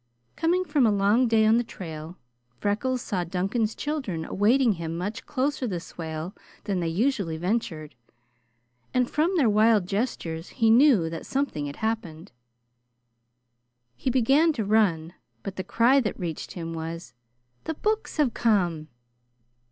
Coming 0.35 0.65
from 0.65 0.87
a 0.87 0.91
long 0.91 1.27
day 1.27 1.45
on 1.45 1.57
the 1.59 1.63
trail, 1.63 2.17
Freckles 2.57 3.03
saw 3.03 3.23
Duncan's 3.23 3.75
children 3.75 4.25
awaiting 4.25 4.71
him 4.73 4.97
much 4.97 5.27
closer 5.27 5.67
the 5.67 5.79
swale 5.79 6.35
than 6.63 6.79
they 6.79 6.87
usually 6.87 7.37
ventured, 7.37 7.93
and 8.95 9.07
from 9.07 9.37
their 9.37 9.47
wild 9.47 9.85
gestures 9.87 10.49
he 10.57 10.71
knew 10.71 11.07
that 11.11 11.27
something 11.27 11.67
had 11.67 11.75
happened. 11.85 12.31
He 13.95 14.09
began 14.09 14.51
to 14.53 14.65
run, 14.65 15.13
but 15.43 15.55
the 15.55 15.63
cry 15.63 15.99
that 15.99 16.19
reached 16.19 16.53
him 16.53 16.73
was: 16.73 17.13
"The 17.65 17.75
books 17.75 18.17
have 18.17 18.33
come!" 18.33 18.87